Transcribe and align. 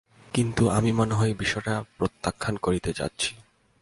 কিন্তু, 0.33 0.69
আমি 0.69 0.91
মনে 0.91 1.13
হয় 1.13 1.33
বিষয়টা 1.33 1.83
প্রত্যাখ্যান 1.97 2.55
করতে 2.57 2.93
যাচ্ছি। 2.93 3.31